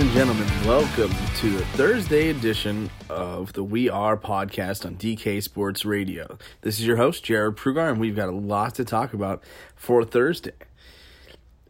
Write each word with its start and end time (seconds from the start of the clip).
and 0.00 0.10
gentlemen, 0.12 0.48
welcome 0.64 1.12
to 1.36 1.50
the 1.50 1.64
Thursday 1.76 2.30
edition 2.30 2.88
of 3.10 3.52
the 3.52 3.62
We 3.62 3.90
Are 3.90 4.16
podcast 4.16 4.86
on 4.86 4.96
DK 4.96 5.42
Sports 5.42 5.84
Radio. 5.84 6.38
This 6.62 6.80
is 6.80 6.86
your 6.86 6.96
host, 6.96 7.22
Jared 7.22 7.56
Prugar, 7.56 7.90
and 7.90 8.00
we've 8.00 8.16
got 8.16 8.30
a 8.30 8.34
lot 8.34 8.74
to 8.76 8.84
talk 8.86 9.12
about 9.12 9.42
for 9.76 10.02
Thursday. 10.02 10.54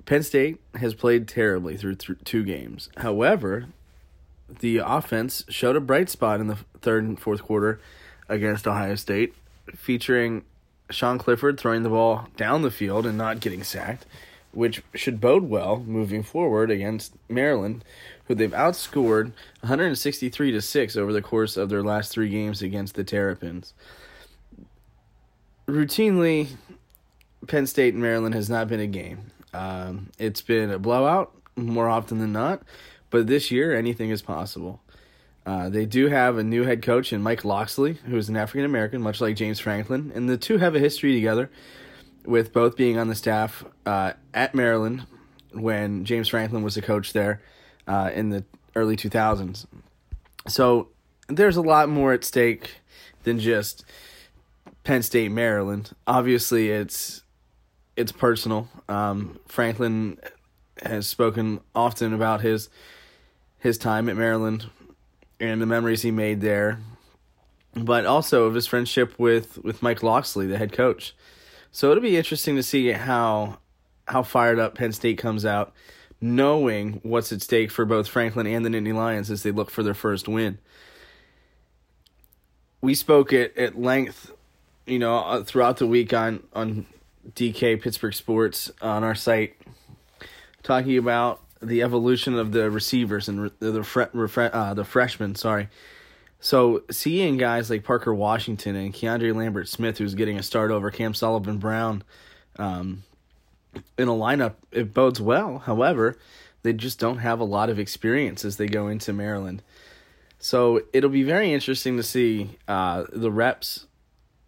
Penn 0.05 0.23
State 0.23 0.61
has 0.77 0.95
played 0.95 1.27
terribly 1.27 1.77
through 1.77 1.97
th- 1.97 2.19
two 2.25 2.45
games. 2.45 2.89
However, 2.99 3.67
the 4.61 4.77
offense 4.77 5.45
showed 5.49 5.75
a 5.75 5.81
bright 5.81 6.09
spot 6.09 6.39
in 6.39 6.47
the 6.47 6.59
third 6.81 7.03
and 7.03 7.19
fourth 7.19 7.43
quarter 7.43 7.81
against 8.29 8.69
Ohio 8.69 8.95
State, 8.95 9.35
featuring 9.75 10.45
Sean 10.89 11.19
Clifford 11.19 11.59
throwing 11.59 11.83
the 11.83 11.89
ball 11.89 12.29
down 12.37 12.63
the 12.63 12.71
field 12.71 13.07
and 13.07 13.19
not 13.19 13.41
getting 13.41 13.65
sacked 13.65 14.07
which 14.53 14.83
should 14.95 15.21
bode 15.21 15.45
well 15.45 15.79
moving 15.87 16.23
forward 16.23 16.71
against 16.71 17.15
Maryland, 17.29 17.85
who 18.25 18.35
they've 18.35 18.51
outscored 18.51 19.33
163 19.61 20.53
to 20.53 20.61
6 20.61 20.97
over 20.97 21.13
the 21.13 21.23
course 21.23 21.57
of 21.57 21.69
their 21.69 21.83
last 21.83 22.13
3 22.13 22.29
games 22.29 22.63
against 22.63 22.95
the 22.95 23.05
Terrapins. 23.05 23.75
Routinely 25.69 26.49
Penn 27.47 27.67
State 27.67 27.95
and 27.95 28.03
Maryland 28.03 28.35
has 28.35 28.51
not 28.51 28.69
been 28.69 28.81
a 28.81 28.87
game. 28.87 29.31
Um, 29.53 30.11
it's 30.19 30.43
been 30.43 30.71
a 30.71 30.79
blowout 30.79 31.33
more 31.57 31.89
often 31.89 32.19
than 32.19 32.33
not, 32.33 32.63
but 33.11 33.27
this 33.27 33.51
year 33.51 33.77
anything 33.77 34.11
is 34.11 34.23
possible. 34.23 34.81
Uh, 35.47 35.69
they 35.69 35.87
do 35.87 36.09
have 36.09 36.37
a 36.37 36.45
new 36.45 36.65
head 36.65 36.83
coach 36.83 37.13
in 37.13 37.23
Mike 37.23 37.45
Locksley, 37.45 37.95
who 38.07 38.17
is 38.17 38.29
an 38.29 38.37
African 38.37 38.65
American, 38.65 39.01
much 39.01 39.21
like 39.21 39.37
James 39.37 39.59
Franklin, 39.59 40.13
and 40.15 40.29
the 40.29 40.37
two 40.37 40.59
have 40.59 40.77
a 40.77 40.79
history 40.79 41.15
together 41.15 41.51
with 42.25 42.53
both 42.53 42.77
being 42.77 42.99
on 42.99 43.09
the 43.09 43.15
staff 43.15 43.65
uh, 43.87 44.13
at 44.35 44.55
Maryland 44.55 45.07
when 45.53 46.05
James 46.05 46.29
Franklin 46.29 46.63
was 46.63 46.75
the 46.75 46.83
coach 46.83 47.13
there 47.13 47.43
uh, 47.87 48.11
in 48.15 48.31
the 48.31 48.45
early 48.77 48.97
2000s. 48.97 49.67
So 50.49 50.89
there's 51.29 51.57
a 51.57 51.63
lot 51.63 51.89
more 51.89 52.13
at 52.13 52.25
stake 52.25 52.81
than 53.25 53.39
just 53.39 53.85
Penn 54.85 55.03
State, 55.03 55.31
Maryland. 55.31 55.95
Obviously, 56.07 56.71
it's 56.71 57.23
it's 57.97 58.13
personal. 58.13 58.69
Um, 58.89 59.39
Franklin 59.47 60.19
has 60.83 61.07
spoken 61.07 61.61
often 61.75 62.15
about 62.15 62.41
his 62.41 62.71
his 63.59 63.77
time 63.77 64.09
at 64.09 64.17
Maryland 64.17 64.71
and 65.39 65.61
the 65.61 65.67
memories 65.67 66.03
he 66.03 66.11
made 66.11 66.41
there, 66.41 66.81
but 67.75 68.07
also 68.07 68.45
of 68.45 68.55
his 68.55 68.67
friendship 68.67 69.19
with 69.19 69.59
with 69.63 69.83
Mike 69.83 70.03
Locksley, 70.03 70.47
the 70.47 70.59
head 70.59 70.73
coach. 70.73 71.15
So 71.73 71.91
it'll 71.91 72.03
be 72.03 72.17
interesting 72.17 72.57
to 72.57 72.63
see 72.63 72.91
how 72.93 73.59
how 74.09 74.23
fired 74.23 74.59
up 74.59 74.75
Penn 74.75 74.93
State 74.93 75.19
comes 75.19 75.45
out, 75.45 75.73
knowing 76.21 77.01
what's 77.05 77.33
at 77.33 77.43
stake 77.43 77.71
for 77.71 77.85
both 77.85 78.09
Franklin 78.09 78.47
and 78.47 78.65
the 78.65 78.69
Nittany 78.69 78.95
Lions 78.95 79.31
as 79.31 79.45
they 79.45 79.53
look 79.53 79.71
for 79.71 79.85
their 79.85 79.95
first 79.95 80.27
win. 80.27 80.59
We 82.81 82.95
spoke 82.95 83.33
at, 83.33 83.57
at 83.57 83.81
length, 83.81 84.33
you 84.87 84.99
know, 84.99 85.19
uh, 85.19 85.45
throughout 85.45 85.77
the 85.77 85.87
week 85.87 86.13
on 86.13 86.43
on 86.53 86.87
DK 87.35 87.81
Pittsburgh 87.81 88.15
Sports 88.15 88.73
on 88.83 89.05
our 89.05 89.15
site, 89.15 89.57
talking 90.63 90.99
about 90.99 91.41
the 91.63 91.83
evolution 91.83 92.37
of 92.37 92.53
the 92.53 92.71
receivers 92.71 93.29
and 93.29 93.53
the 93.61 93.71
the, 93.71 94.51
uh, 94.53 94.75
the 94.75 94.85
freshmen. 94.85 95.37
Sorry, 95.37 95.69
so 96.41 96.83
seeing 96.91 97.37
guys 97.37 97.69
like 97.69 97.85
Parker 97.85 98.15
Washington 98.15 98.75
and 98.75 98.95
Keandre 98.95 99.35
Lambert 99.35 99.69
Smith, 99.69 99.99
who's 99.99 100.15
getting 100.15 100.39
a 100.39 100.43
start 100.43 100.71
over 100.71 100.91
Cam 100.91 101.13
Sullivan 101.13 101.59
Brown, 101.59 102.03
um, 102.59 103.05
in 103.99 104.09
a 104.09 104.13
lineup, 104.13 104.55
it 104.73 104.95
bodes 104.95 105.21
well. 105.21 105.59
However, 105.59 106.19
they 106.63 106.73
just 106.73 106.99
don't 106.99 107.19
have 107.19 107.41
a 107.41 107.45
lot 107.45 107.71
of 107.71 107.79
experience 107.79 108.45
as 108.45 108.57
they 108.57 108.67
go 108.67 108.89
into 108.89 109.13
Maryland. 109.13 109.63
So 110.39 110.81
it'll 110.93 111.11
be 111.11 111.23
very 111.23 111.53
interesting 111.53 111.99
to 111.99 112.03
see 112.03 112.57
uh, 112.67 113.05
the 113.13 113.31
reps, 113.31 113.87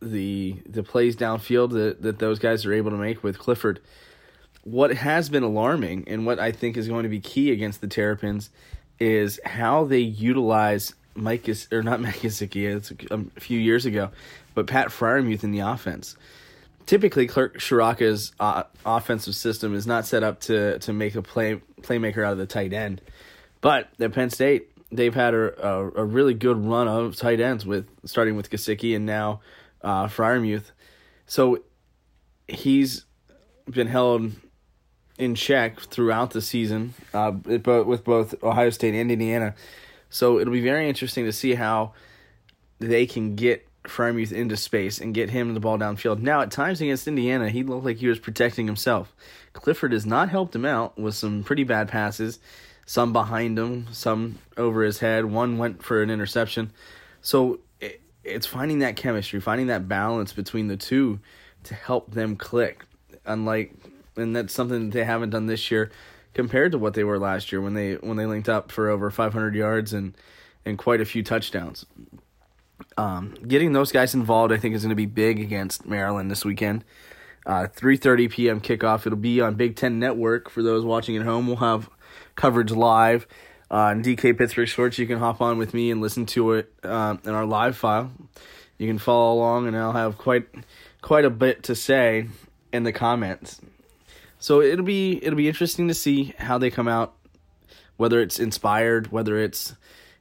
the 0.00 0.56
the 0.66 0.82
plays 0.82 1.14
downfield 1.14 1.72
that, 1.72 2.02
that 2.02 2.18
those 2.18 2.38
guys 2.38 2.64
are 2.64 2.72
able 2.72 2.90
to 2.90 2.96
make 2.96 3.22
with 3.22 3.38
Clifford. 3.38 3.80
What 4.64 4.94
has 4.94 5.28
been 5.28 5.42
alarming 5.42 6.04
and 6.06 6.24
what 6.24 6.38
I 6.38 6.52
think 6.52 6.76
is 6.76 6.88
going 6.88 7.02
to 7.02 7.08
be 7.08 7.20
key 7.20 7.52
against 7.52 7.80
the 7.80 7.88
Terrapins 7.88 8.50
is 8.98 9.38
how 9.44 9.84
they 9.84 9.98
utilize 9.98 10.94
Mike 11.14 11.48
is 11.48 11.68
or 11.72 11.82
not 11.82 12.00
Mike 12.02 12.16
Gesicki, 12.16 12.74
it's 12.74 12.92
a 13.10 13.40
few 13.40 13.58
years 13.58 13.86
ago, 13.86 14.10
but 14.54 14.66
Pat 14.66 14.88
Freiermuth 14.88 15.44
in 15.44 15.52
the 15.52 15.60
offense. 15.60 16.16
Typically, 16.84 17.28
Kirk 17.28 17.58
Ciarrocca's 17.58 18.32
uh, 18.40 18.64
offensive 18.84 19.36
system 19.36 19.74
is 19.74 19.86
not 19.86 20.04
set 20.06 20.22
up 20.22 20.40
to 20.40 20.78
to 20.80 20.92
make 20.92 21.14
a 21.14 21.22
play 21.22 21.60
playmaker 21.80 22.24
out 22.24 22.32
of 22.32 22.38
the 22.38 22.46
tight 22.46 22.72
end, 22.72 23.00
but 23.60 23.88
at 24.00 24.12
Penn 24.12 24.30
State 24.30 24.68
they've 24.92 25.14
had 25.14 25.34
a, 25.34 25.66
a, 25.66 25.90
a 26.02 26.04
really 26.04 26.34
good 26.34 26.56
run 26.56 26.86
of 26.86 27.16
tight 27.16 27.40
ends 27.40 27.64
with 27.64 27.88
starting 28.04 28.36
with 28.36 28.50
Gesicki 28.50 28.94
and 28.94 29.06
now 29.06 29.40
uh, 29.82 30.06
Freiermuth. 30.06 30.72
So 31.26 31.62
he's 32.46 33.06
been 33.68 33.86
held 33.86 34.32
in 35.18 35.34
check 35.34 35.80
throughout 35.80 36.32
the 36.32 36.42
season, 36.42 36.94
uh, 37.14 37.32
with 37.44 38.04
both 38.04 38.42
Ohio 38.42 38.70
State 38.70 38.94
and 38.94 39.10
Indiana. 39.10 39.54
So 40.12 40.38
it'll 40.38 40.52
be 40.52 40.60
very 40.60 40.88
interesting 40.88 41.24
to 41.24 41.32
see 41.32 41.54
how 41.54 41.94
they 42.78 43.06
can 43.06 43.34
get 43.34 43.66
Freiermuth 43.84 44.30
into 44.30 44.56
space 44.56 45.00
and 45.00 45.14
get 45.14 45.30
him 45.30 45.54
the 45.54 45.60
ball 45.60 45.78
downfield. 45.78 46.20
Now, 46.20 46.42
at 46.42 46.50
times 46.50 46.80
against 46.80 47.08
Indiana, 47.08 47.48
he 47.48 47.62
looked 47.62 47.86
like 47.86 47.96
he 47.96 48.06
was 48.06 48.18
protecting 48.18 48.66
himself. 48.66 49.14
Clifford 49.54 49.92
has 49.92 50.04
not 50.04 50.28
helped 50.28 50.54
him 50.54 50.66
out 50.66 50.98
with 50.98 51.14
some 51.14 51.42
pretty 51.42 51.64
bad 51.64 51.88
passes, 51.88 52.38
some 52.84 53.12
behind 53.12 53.58
him, 53.58 53.86
some 53.90 54.38
over 54.58 54.82
his 54.82 54.98
head. 54.98 55.24
One 55.24 55.56
went 55.56 55.82
for 55.82 56.02
an 56.02 56.10
interception. 56.10 56.72
So 57.22 57.60
it's 58.22 58.46
finding 58.46 58.80
that 58.80 58.96
chemistry, 58.96 59.40
finding 59.40 59.68
that 59.68 59.88
balance 59.88 60.34
between 60.34 60.68
the 60.68 60.76
two 60.76 61.20
to 61.64 61.74
help 61.74 62.12
them 62.12 62.36
click. 62.36 62.84
Unlike, 63.24 63.72
and 64.16 64.36
that's 64.36 64.52
something 64.52 64.90
that 64.90 64.96
they 64.96 65.04
haven't 65.04 65.30
done 65.30 65.46
this 65.46 65.70
year 65.70 65.90
compared 66.34 66.72
to 66.72 66.78
what 66.78 66.94
they 66.94 67.04
were 67.04 67.18
last 67.18 67.52
year 67.52 67.60
when 67.60 67.74
they 67.74 67.94
when 67.94 68.16
they 68.16 68.26
linked 68.26 68.48
up 68.48 68.72
for 68.72 68.88
over 68.88 69.10
500 69.10 69.54
yards 69.54 69.92
and 69.92 70.16
and 70.64 70.78
quite 70.78 71.00
a 71.00 71.04
few 71.04 71.22
touchdowns. 71.22 71.86
Um, 72.96 73.34
getting 73.46 73.72
those 73.72 73.92
guys 73.92 74.14
involved, 74.14 74.52
I 74.52 74.56
think, 74.56 74.74
is 74.74 74.82
going 74.82 74.90
to 74.90 74.96
be 74.96 75.06
big 75.06 75.40
against 75.40 75.86
Maryland 75.86 76.30
this 76.30 76.44
weekend. 76.44 76.84
Uh, 77.44 77.66
3:30 77.74 78.30
p.m. 78.30 78.60
kickoff. 78.60 79.06
It'll 79.06 79.16
be 79.18 79.40
on 79.40 79.54
Big 79.54 79.76
Ten 79.76 79.98
Network 79.98 80.50
for 80.50 80.62
those 80.62 80.84
watching 80.84 81.16
at 81.16 81.22
home. 81.22 81.46
We'll 81.46 81.56
have 81.56 81.90
coverage 82.36 82.70
live 82.70 83.26
on 83.70 84.02
DK 84.02 84.36
Pittsburgh 84.36 84.68
Sports. 84.68 84.98
You 84.98 85.06
can 85.06 85.18
hop 85.18 85.40
on 85.40 85.58
with 85.58 85.74
me 85.74 85.90
and 85.90 86.00
listen 86.00 86.26
to 86.26 86.52
it 86.52 86.72
uh, 86.84 87.16
in 87.24 87.30
our 87.30 87.46
live 87.46 87.76
file. 87.76 88.12
You 88.78 88.86
can 88.86 88.98
follow 88.98 89.34
along, 89.34 89.66
and 89.66 89.76
I'll 89.76 89.92
have 89.92 90.18
quite 90.18 90.46
quite 91.00 91.24
a 91.24 91.30
bit 91.30 91.64
to 91.64 91.74
say 91.74 92.28
in 92.72 92.84
the 92.84 92.92
comments. 92.92 93.60
So 94.42 94.60
it'll 94.60 94.84
be 94.84 95.24
it'll 95.24 95.36
be 95.36 95.46
interesting 95.46 95.86
to 95.86 95.94
see 95.94 96.34
how 96.36 96.58
they 96.58 96.68
come 96.68 96.88
out, 96.88 97.14
whether 97.96 98.20
it's 98.20 98.40
inspired, 98.40 99.12
whether 99.12 99.38
it's 99.38 99.76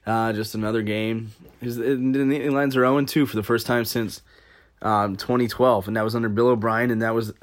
uh, 0.06 0.32
just 0.32 0.54
another 0.54 0.84
game. 0.84 1.32
Because 1.60 1.78
the 1.78 2.50
lines 2.52 2.78
are 2.78 2.82
0 2.82 3.04
2 3.04 3.26
for 3.26 3.36
the 3.36 3.42
first 3.42 3.66
time 3.66 3.84
since 3.84 4.22
um, 4.84 5.16
2012, 5.16 5.88
and 5.88 5.98
that 5.98 6.04
was 6.04 6.14
under 6.14 6.30
Bill 6.30 6.50
O'Brien, 6.50 6.92
and 6.92 7.02
that 7.02 7.16
was 7.16 7.34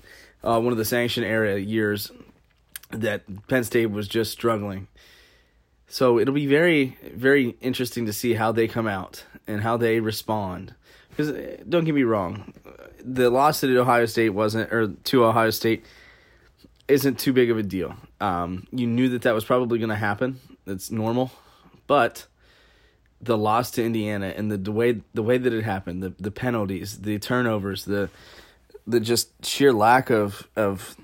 uh, 0.44 0.61
one 0.61 0.71
of 0.71 0.78
the 0.78 0.84
sanction 0.84 1.25
era 1.25 1.59
years 1.59 2.12
that 2.91 3.25
Penn 3.49 3.65
State 3.65 3.87
was 3.87 4.06
just 4.06 4.31
struggling. 4.31 4.87
So 5.88 6.21
it'll 6.21 6.33
be 6.33 6.47
very, 6.47 6.97
very 7.12 7.56
interesting 7.61 8.06
to 8.06 8.12
see 8.12 8.34
how 8.34 8.53
they 8.53 8.69
come 8.69 8.87
out 8.87 9.25
and 9.49 9.62
how 9.62 9.78
they 9.78 9.99
respond. 9.99 10.76
Because 11.11 11.31
uh, 11.31 11.56
don't 11.69 11.85
get 11.85 11.97
me 11.97 12.05
wrong, 12.05 12.55
the 13.03 13.31
loss 13.31 13.62
to 13.62 13.79
Ohio 13.81 14.06
State 14.06 14.31
wasn't, 14.31 14.73
or 14.73 14.87
to 14.87 15.25
Ohio 15.25 15.50
State 15.50 15.85
isn't 16.88 17.19
too 17.19 17.32
big 17.32 17.50
of 17.50 17.58
a 17.58 17.62
deal. 17.62 17.94
Um, 18.20 18.67
you 18.73 18.87
knew 18.87 19.11
that 19.11 19.23
that 19.23 19.35
was 19.35 19.44
probably 19.44 19.79
going 19.79 19.90
to 19.90 19.96
happen. 19.96 20.40
It's 20.67 20.90
normal, 20.90 21.31
but 21.87 22.26
the 23.20 23.37
loss 23.37 23.70
to 23.73 23.85
Indiana 23.85 24.32
and 24.37 24.50
the, 24.50 24.56
the 24.56 24.73
way 24.73 25.00
the 25.14 25.23
way 25.23 25.38
that 25.38 25.52
it 25.52 25.64
happened, 25.64 26.02
the 26.02 26.14
the 26.19 26.31
penalties, 26.31 27.00
the 27.00 27.19
turnovers, 27.19 27.85
the 27.85 28.11
the 28.87 29.00
just 29.00 29.44
sheer 29.44 29.73
lack 29.73 30.11
of 30.11 30.49
of 30.56 30.96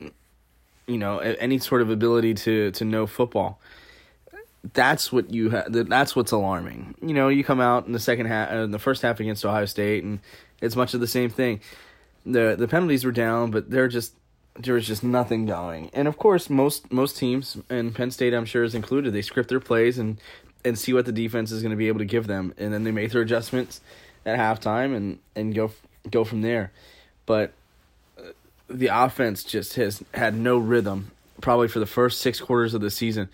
you 0.00 0.98
know 0.98 1.18
any 1.18 1.58
sort 1.58 1.82
of 1.82 1.90
ability 1.90 2.34
to 2.34 2.70
to 2.72 2.84
know 2.84 3.06
football. 3.06 3.60
That's 4.72 5.12
what 5.12 5.32
you 5.32 5.50
ha- 5.50 5.64
that's 5.68 6.16
what's 6.16 6.32
alarming. 6.32 6.94
You 7.00 7.14
know, 7.14 7.28
you 7.28 7.44
come 7.44 7.60
out 7.60 7.86
in 7.86 7.92
the 7.92 8.00
second 8.00 8.26
half, 8.26 8.50
in 8.50 8.70
the 8.70 8.78
first 8.78 9.02
half 9.02 9.20
against 9.20 9.44
Ohio 9.44 9.66
State, 9.66 10.04
and 10.04 10.20
it's 10.60 10.76
much 10.76 10.94
of 10.94 11.00
the 11.00 11.06
same 11.06 11.30
thing. 11.30 11.60
the 12.26 12.56
The 12.58 12.68
penalties 12.68 13.04
were 13.04 13.12
down, 13.12 13.50
but 13.50 13.70
they're 13.70 13.88
just 13.88 14.14
there 14.58 14.74
was 14.74 14.86
just 14.86 15.04
nothing 15.04 15.46
going. 15.46 15.90
And 15.92 16.08
of 16.08 16.18
course, 16.18 16.50
most 16.50 16.92
most 16.92 17.16
teams, 17.16 17.56
and 17.70 17.94
Penn 17.94 18.10
State, 18.10 18.34
I'm 18.34 18.44
sure, 18.44 18.64
is 18.64 18.74
included. 18.74 19.12
They 19.12 19.22
script 19.22 19.48
their 19.48 19.60
plays 19.60 19.98
and 19.98 20.18
and 20.64 20.78
see 20.78 20.92
what 20.92 21.06
the 21.06 21.12
defense 21.12 21.52
is 21.52 21.62
going 21.62 21.70
to 21.70 21.76
be 21.76 21.88
able 21.88 22.00
to 22.00 22.04
give 22.04 22.26
them, 22.26 22.52
and 22.58 22.72
then 22.72 22.84
they 22.84 22.90
make 22.90 23.12
their 23.12 23.22
adjustments 23.22 23.80
at 24.26 24.38
halftime 24.38 24.94
and 24.94 25.18
and 25.36 25.54
go 25.54 25.70
go 26.10 26.24
from 26.24 26.42
there. 26.42 26.72
But 27.24 27.52
uh, 28.18 28.32
the 28.68 28.88
offense 28.88 29.44
just 29.44 29.74
has 29.74 30.02
had 30.14 30.34
no 30.34 30.58
rhythm, 30.58 31.12
probably 31.40 31.68
for 31.68 31.78
the 31.78 31.86
first 31.86 32.20
six 32.20 32.40
quarters 32.40 32.74
of 32.74 32.80
the 32.80 32.90
season. 32.90 33.28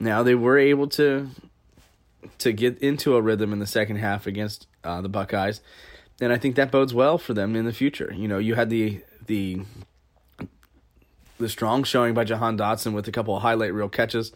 Now 0.00 0.22
they 0.22 0.34
were 0.34 0.58
able 0.58 0.88
to 0.88 1.30
to 2.38 2.52
get 2.52 2.78
into 2.78 3.14
a 3.14 3.22
rhythm 3.22 3.52
in 3.52 3.58
the 3.58 3.66
second 3.66 3.96
half 3.96 4.26
against 4.26 4.66
uh, 4.82 5.00
the 5.00 5.08
Buckeyes, 5.08 5.60
and 6.20 6.32
I 6.32 6.38
think 6.38 6.56
that 6.56 6.72
bodes 6.72 6.92
well 6.92 7.16
for 7.16 7.32
them 7.32 7.54
in 7.54 7.64
the 7.64 7.72
future. 7.72 8.12
You 8.12 8.26
know, 8.26 8.38
you 8.38 8.56
had 8.56 8.70
the 8.70 9.02
the 9.26 9.60
the 11.44 11.50
strong 11.50 11.84
showing 11.84 12.14
by 12.14 12.24
Jahan 12.24 12.56
Dotson 12.56 12.94
with 12.94 13.06
a 13.06 13.12
couple 13.12 13.36
of 13.36 13.42
highlight 13.42 13.74
reel 13.74 13.90
catches, 13.90 14.32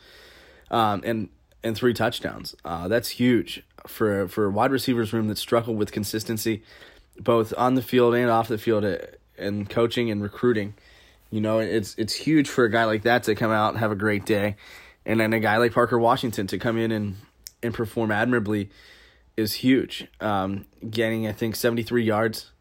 um, 0.71 1.01
and 1.05 1.31
and 1.65 1.75
three 1.75 1.95
touchdowns. 1.95 2.55
Uh, 2.65 2.87
that's 2.87 3.09
huge 3.09 3.65
for 3.87 4.29
for 4.29 4.45
a 4.45 4.51
wide 4.51 4.71
receivers 4.71 5.13
room 5.13 5.29
that 5.29 5.39
struggled 5.39 5.79
with 5.79 5.91
consistency, 5.91 6.63
both 7.19 7.55
on 7.57 7.75
the 7.75 7.83
field 7.83 8.15
and 8.15 8.31
off 8.31 8.49
the 8.49 8.59
field, 8.59 8.85
uh, 8.85 8.99
and 9.39 9.71
coaching 9.71 10.11
and 10.11 10.23
recruiting. 10.23 10.75
You 11.31 11.41
know, 11.41 11.59
it's 11.59 11.95
it's 11.97 12.15
huge 12.15 12.49
for 12.49 12.65
a 12.65 12.71
guy 12.71 12.85
like 12.85 13.03
that 13.03 13.23
to 13.25 13.35
come 13.35 13.51
out 13.51 13.71
and 13.71 13.79
have 13.79 13.91
a 13.91 13.97
great 13.97 14.27
day, 14.27 14.57
and 15.07 15.19
then 15.19 15.33
a 15.33 15.41
guy 15.41 15.57
like 15.57 15.73
Parker 15.73 15.99
Washington 15.99 16.47
to 16.49 16.59
come 16.59 16.77
in 16.77 16.93
and 16.93 17.17
and 17.63 17.73
perform 17.73 18.11
admirably 18.11 18.69
is 19.37 19.55
huge. 19.55 20.07
Um, 20.21 20.67
getting 20.89 21.27
I 21.27 21.33
think 21.33 21.57
seventy 21.57 21.83
three 21.83 22.05
yards 22.05 22.53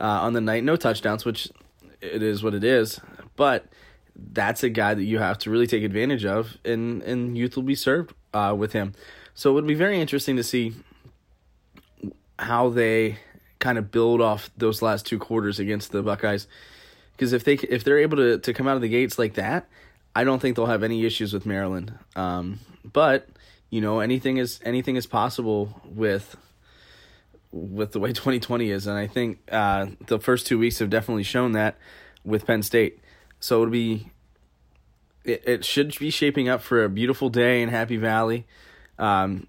uh, 0.00 0.04
on 0.04 0.34
the 0.34 0.40
night, 0.40 0.62
no 0.62 0.76
touchdowns, 0.76 1.24
which 1.24 1.48
it 2.00 2.22
is 2.22 2.44
what 2.44 2.54
it 2.54 2.62
is, 2.62 3.00
but 3.34 3.66
that's 4.18 4.62
a 4.62 4.68
guy 4.68 4.94
that 4.94 5.04
you 5.04 5.18
have 5.18 5.38
to 5.38 5.50
really 5.50 5.66
take 5.66 5.84
advantage 5.84 6.24
of, 6.24 6.58
and 6.64 7.02
and 7.02 7.38
youth 7.38 7.56
will 7.56 7.62
be 7.62 7.74
served 7.74 8.14
uh, 8.34 8.54
with 8.56 8.72
him. 8.72 8.94
So 9.34 9.50
it 9.50 9.54
would 9.54 9.66
be 9.66 9.74
very 9.74 10.00
interesting 10.00 10.36
to 10.36 10.42
see 10.42 10.74
how 12.38 12.68
they 12.68 13.18
kind 13.58 13.78
of 13.78 13.90
build 13.90 14.20
off 14.20 14.50
those 14.56 14.82
last 14.82 15.06
two 15.06 15.18
quarters 15.18 15.58
against 15.58 15.90
the 15.92 16.02
Buckeyes 16.02 16.46
because 17.18 17.32
if 17.32 17.42
they 17.42 17.54
if 17.54 17.82
they're 17.82 17.98
able 17.98 18.16
to 18.16 18.38
to 18.38 18.54
come 18.54 18.68
out 18.68 18.76
of 18.76 18.82
the 18.82 18.88
gates 18.88 19.18
like 19.18 19.34
that, 19.34 19.68
I 20.14 20.24
don't 20.24 20.40
think 20.40 20.56
they'll 20.56 20.66
have 20.66 20.84
any 20.84 21.04
issues 21.04 21.32
with 21.32 21.44
Maryland. 21.44 21.92
Um, 22.14 22.60
but 22.84 23.28
you 23.70 23.80
know 23.80 23.98
anything 24.00 24.38
is 24.38 24.60
anything 24.64 24.94
is 24.96 25.06
possible 25.06 25.80
with 25.84 26.36
with 27.50 27.92
the 27.92 27.98
way 27.98 28.08
2020 28.12 28.70
is, 28.70 28.86
and 28.86 28.96
I 28.96 29.08
think 29.08 29.40
uh, 29.50 29.86
the 30.06 30.20
first 30.20 30.46
two 30.46 30.58
weeks 30.58 30.78
have 30.78 30.90
definitely 30.90 31.24
shown 31.24 31.52
that 31.52 31.76
with 32.24 32.46
Penn 32.46 32.62
State. 32.62 33.00
So 33.40 33.62
it'll 33.62 33.72
be 33.72 34.10
it, 35.24 35.42
it 35.46 35.64
should 35.64 35.98
be 35.98 36.10
shaping 36.10 36.48
up 36.48 36.62
for 36.62 36.84
a 36.84 36.88
beautiful 36.88 37.28
day 37.28 37.62
in 37.62 37.68
Happy 37.68 37.96
Valley. 37.96 38.46
Um, 38.98 39.46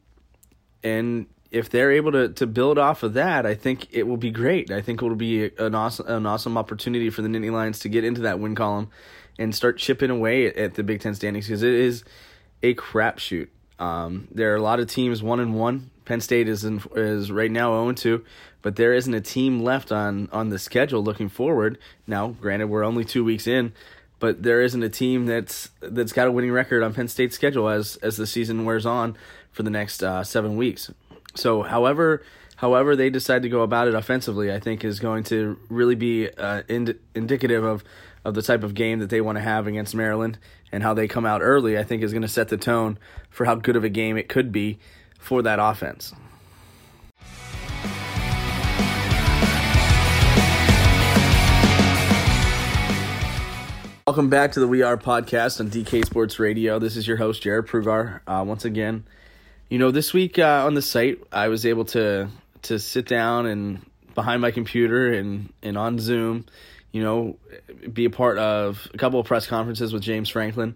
and 0.84 1.28
if 1.52 1.70
they're 1.70 1.92
able 1.92 2.12
to, 2.12 2.30
to 2.30 2.46
build 2.46 2.78
off 2.78 3.02
of 3.04 3.14
that, 3.14 3.46
I 3.46 3.56
think 3.56 3.88
it 3.92 4.04
will 4.04 4.18
be 4.18 4.32
great. 4.32 4.72
I 4.72 4.82
think 4.82 5.02
it 5.02 5.06
will 5.06 5.16
be 5.16 5.52
an 5.58 5.74
awesome 5.74 6.08
an 6.08 6.26
awesome 6.26 6.58
opportunity 6.58 7.10
for 7.10 7.22
the 7.22 7.28
Nittany 7.28 7.52
Lions 7.52 7.80
to 7.80 7.90
get 7.90 8.04
into 8.04 8.22
that 8.22 8.40
win 8.40 8.56
column 8.56 8.90
and 9.38 9.56
start 9.56 9.78
chipping 9.78 10.10
away 10.10 10.48
at, 10.48 10.56
at 10.58 10.74
the 10.76 10.84
Big 10.84 11.02
Ten 11.02 11.16
standings 11.16 11.48
because 11.48 11.64
it 11.64 11.74
is 11.74 12.04
a 12.62 12.76
crapshoot. 12.76 13.48
Um, 13.80 14.28
there 14.32 14.52
are 14.54 14.58
a 14.58 14.62
lot 14.62 14.80
of 14.80 14.88
teams 14.88 15.24
one 15.24 15.40
and 15.40 15.56
one. 15.56 15.90
Penn 16.06 16.22
State 16.22 16.50
is 16.50 16.66
in, 16.66 16.82
is 16.96 17.32
right 17.32 17.52
now 17.52 17.72
zero 17.72 17.88
and 17.88 17.98
two, 17.98 18.26
but 18.62 18.76
there 18.76 18.94
isn't 18.94 19.14
a 19.14 19.22
team 19.22 19.62
left 19.64 19.92
on 19.92 20.28
on 20.32 20.50
the 20.50 20.60
schedule 20.60 21.04
looking 21.04 21.30
forward. 21.30 21.78
Now, 22.06 22.30
granted, 22.30 22.68
we're 22.68 22.84
only 22.84 23.06
two 23.06 23.24
weeks 23.24 23.48
in, 23.48 23.74
but 24.20 24.44
there 24.44 24.62
isn't 24.62 24.84
a 24.84 24.90
team 24.90 25.26
that's 25.26 25.70
that's 25.82 26.12
got 26.12 26.28
a 26.28 26.32
winning 26.32 26.52
record 26.52 26.84
on 26.84 26.94
Penn 26.94 27.08
State's 27.08 27.36
schedule 27.36 27.70
as 27.70 27.96
as 27.98 28.18
the 28.18 28.28
season 28.28 28.66
wears 28.66 28.86
on 28.86 29.16
for 29.52 29.64
the 29.64 29.70
next 29.70 30.04
uh, 30.04 30.24
seven 30.24 30.58
weeks. 30.58 30.92
So, 31.36 31.62
however, 31.62 32.24
however 32.58 32.96
they 32.96 33.10
decide 33.10 33.44
to 33.44 33.50
go 33.50 33.62
about 33.62 33.88
it 33.88 33.94
offensively, 33.94 34.52
I 34.52 34.60
think 34.60 34.84
is 34.84 35.00
going 35.00 35.24
to 35.26 35.58
really 35.70 35.96
be 35.96 36.30
uh, 36.30 36.64
ind- 36.68 37.00
indicative 37.16 37.64
of 37.64 37.84
of 38.26 38.34
the 38.34 38.42
type 38.42 38.64
of 38.64 38.74
game 38.74 39.00
that 39.00 39.10
they 39.10 39.22
want 39.22 39.38
to 39.38 39.42
have 39.42 39.68
against 39.68 39.96
Maryland 39.96 40.38
and 40.72 40.84
how 40.84 40.94
they 40.94 41.08
come 41.08 41.26
out 41.26 41.42
early. 41.42 41.78
I 41.78 41.84
think 41.84 42.04
is 42.04 42.12
going 42.12 42.22
to 42.22 42.28
set 42.28 42.50
the 42.50 42.58
tone 42.58 42.98
for 43.30 43.46
how 43.46 43.56
good 43.56 43.76
of 43.76 43.84
a 43.84 43.90
game 43.90 44.18
it 44.18 44.30
could 44.30 44.52
be 44.52 44.80
for 45.20 45.42
that 45.42 45.60
offense. 45.60 46.14
Welcome 54.10 54.32
back 54.32 54.54
to 54.54 54.60
the 54.60 54.68
We 54.68 54.82
Are 54.82 54.98
podcast 54.98 55.60
on 55.60 55.70
DK 55.70 56.04
Sports 56.04 56.40
Radio. 56.40 56.80
This 56.80 56.98
is 56.98 57.08
your 57.08 57.18
host 57.18 57.44
Jared 57.44 57.68
Prugar. 57.68 58.22
Uh, 58.26 58.44
once 58.44 58.66
again, 58.66 59.04
you 59.70 59.78
know, 59.78 59.92
this 59.92 60.14
week 60.14 60.40
uh, 60.40 60.64
on 60.66 60.74
the 60.74 60.82
site, 60.82 61.20
I 61.32 61.50
was 61.50 61.64
able 61.64 61.86
to 61.86 62.28
to 62.64 62.80
sit 62.80 63.08
down 63.08 63.46
and 63.46 63.86
behind 64.16 64.42
my 64.42 64.50
computer 64.50 65.14
and 65.14 65.54
and 65.62 65.78
on 65.78 66.00
Zoom, 66.00 66.48
you 66.92 67.04
know, 67.04 67.38
be 67.92 68.06
a 68.06 68.10
part 68.10 68.38
of 68.38 68.88
a 68.94 68.98
couple 68.98 69.20
of 69.20 69.26
press 69.26 69.46
conferences 69.48 69.94
with 69.94 70.02
James 70.02 70.30
Franklin, 70.30 70.76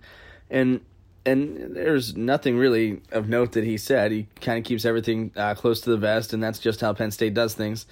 and 0.49 0.81
and 1.25 1.75
there's 1.75 2.15
nothing 2.15 2.57
really 2.57 3.01
of 3.11 3.29
note 3.29 3.53
that 3.53 3.63
he 3.63 3.77
said. 3.77 4.11
He 4.11 4.27
kind 4.41 4.57
of 4.57 4.65
keeps 4.65 4.85
everything 4.85 5.31
uh, 5.35 5.55
close 5.55 5.81
to 5.81 5.89
the 5.89 5.97
vest, 5.97 6.33
and 6.33 6.43
that's 6.43 6.59
just 6.59 6.81
how 6.81 6.93
Penn 6.93 7.11
State 7.11 7.33
does 7.33 7.53
things. 7.53 7.85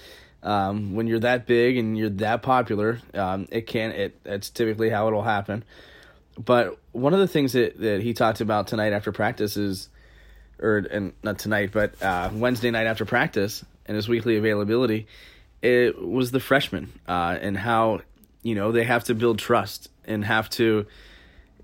Um, 0.43 0.95
when 0.95 1.07
you're 1.07 1.19
that 1.19 1.45
big 1.45 1.77
and 1.77 1.97
you're 1.97 2.09
that 2.09 2.41
popular, 2.41 2.99
um, 3.13 3.47
it 3.51 3.67
can 3.67 3.91
it 3.91 4.19
it's 4.25 4.49
typically 4.49 4.89
how 4.89 5.07
it'll 5.07 5.21
happen. 5.21 5.63
But 6.43 6.77
one 6.91 7.13
of 7.13 7.19
the 7.19 7.27
things 7.27 7.53
that, 7.53 7.79
that 7.79 8.01
he 8.01 8.13
talked 8.13 8.41
about 8.41 8.67
tonight 8.67 8.93
after 8.93 9.11
practice 9.11 9.57
is, 9.57 9.89
or 10.59 10.77
and 10.77 11.13
not 11.23 11.39
tonight, 11.39 11.71
but 11.71 12.01
uh, 12.01 12.29
Wednesday 12.33 12.71
night 12.71 12.87
after 12.87 13.05
practice 13.05 13.63
and 13.85 13.95
his 13.95 14.07
weekly 14.07 14.37
availability, 14.37 15.07
it 15.61 16.01
was 16.01 16.31
the 16.31 16.39
freshmen 16.39 16.91
uh, 17.07 17.37
and 17.39 17.57
how 17.57 18.01
you 18.43 18.55
know 18.55 18.71
they 18.71 18.83
have 18.83 19.03
to 19.05 19.15
build 19.15 19.39
trust 19.39 19.89
and 20.05 20.25
have 20.25 20.49
to, 20.51 20.85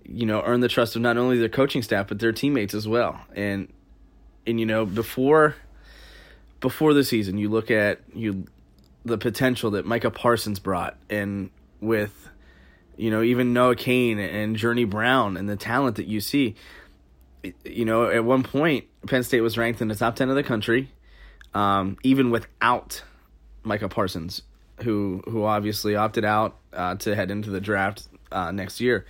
you 0.04 0.26
know, 0.26 0.42
earn 0.46 0.60
the 0.60 0.68
trust 0.68 0.96
of 0.96 1.02
not 1.02 1.18
only 1.18 1.38
their 1.38 1.50
coaching 1.50 1.82
staff 1.82 2.08
but 2.08 2.20
their 2.20 2.32
teammates 2.32 2.74
as 2.74 2.88
well. 2.88 3.20
And 3.36 3.72
and 4.46 4.60
you 4.60 4.66
know 4.66 4.86
before 4.86 5.56
before 6.60 6.94
the 6.94 7.04
season, 7.04 7.38
you 7.38 7.50
look 7.50 7.70
at 7.70 8.00
you 8.14 8.46
the 9.06 9.18
potential 9.18 9.72
that 9.72 9.86
Micah 9.86 10.12
Parsons 10.12 10.60
brought, 10.60 10.98
and 11.10 11.50
with 11.82 12.30
you 12.96 13.12
know 13.12 13.22
even 13.22 13.54
Noah 13.54 13.76
Cain 13.76 14.20
and 14.20 14.56
Journey 14.56 14.86
Brown 14.86 15.38
and 15.38 15.48
the 15.48 15.56
talent 15.56 15.98
that 15.98 16.08
you 16.08 16.22
see. 16.22 16.56
You 17.64 17.86
know, 17.86 18.10
at 18.10 18.26
one 18.26 18.44
point, 18.44 18.86
Penn 19.06 19.24
State 19.24 19.40
was 19.40 19.58
ranked 19.58 19.82
in 19.82 19.88
the 19.88 19.96
top 19.96 20.16
ten 20.16 20.30
of 20.30 20.36
the 20.36 20.44
country, 20.44 20.92
um, 21.54 21.98
even 22.04 22.30
without 22.30 23.04
Micah 23.64 23.88
Parsons, 23.88 24.42
who 24.84 25.22
who 25.26 25.44
obviously 25.44 25.96
opted 25.96 26.26
out 26.26 26.58
uh, 26.74 26.96
to 26.96 27.16
head 27.16 27.32
into 27.32 27.50
the 27.50 27.62
draft 27.62 28.08
uh, 28.32 28.52
next 28.52 28.80
year. 28.82 29.06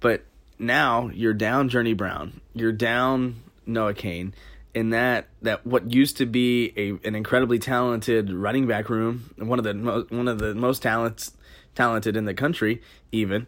But 0.00 0.24
now 0.58 1.08
you're 1.08 1.34
down 1.34 1.68
Journey 1.68 1.94
Brown, 1.94 2.40
you're 2.54 2.72
down 2.72 3.42
Noah 3.66 3.94
Cain 3.94 4.34
in 4.74 4.90
that 4.90 5.28
that 5.42 5.64
what 5.66 5.92
used 5.92 6.16
to 6.18 6.26
be 6.26 6.72
a 6.76 7.06
an 7.06 7.14
incredibly 7.14 7.58
talented 7.58 8.30
running 8.32 8.66
back 8.66 8.90
room, 8.90 9.30
one 9.36 9.58
of 9.58 9.64
the 9.64 9.74
mo- 9.74 10.06
one 10.10 10.28
of 10.28 10.38
the 10.38 10.54
most 10.54 10.82
talents 10.82 11.32
talented 11.74 12.16
in 12.16 12.24
the 12.24 12.34
country, 12.34 12.82
even 13.12 13.46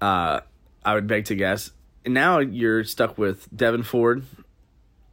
uh, 0.00 0.40
I 0.84 0.94
would 0.94 1.06
beg 1.06 1.26
to 1.26 1.34
guess. 1.34 1.70
And 2.04 2.14
now 2.14 2.40
you're 2.40 2.84
stuck 2.84 3.16
with 3.16 3.48
Devyn 3.54 3.84
Ford 3.84 4.24